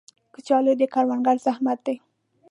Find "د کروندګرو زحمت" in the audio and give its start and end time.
0.79-1.79